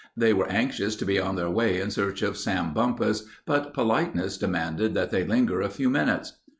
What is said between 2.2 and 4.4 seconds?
of Sam Bumpus, but politeness